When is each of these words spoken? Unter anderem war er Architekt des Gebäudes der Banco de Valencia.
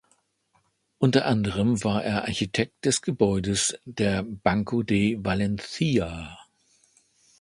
Unter 0.97 1.25
anderem 1.27 1.83
war 1.83 2.03
er 2.03 2.23
Architekt 2.23 2.85
des 2.85 3.03
Gebäudes 3.03 3.77
der 3.85 4.23
Banco 4.23 4.81
de 4.81 5.23
Valencia. 5.23 6.35